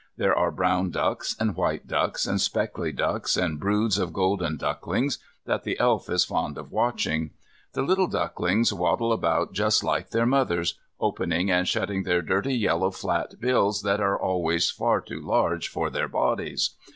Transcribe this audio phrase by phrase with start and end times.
[0.17, 5.19] There are brown ducks, and white ducks, and speckly ducks, and broods of golden ducklings,
[5.45, 7.29] that the Elf is fond of watching.
[7.73, 12.89] The little ducklings waddle about just like their mothers, opening and shutting their dirty yellow
[12.89, 16.71] flat bills that are always far too large for their bodies.